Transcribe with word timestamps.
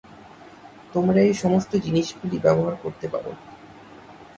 তোমরা 0.93 1.19
এই 1.21 1.33
সমস্ত 1.33 1.71
জিনিসগুলি 1.75 2.37
ব্যবহার 2.39 2.75
করতে 2.83 3.05
পার। 3.07 3.25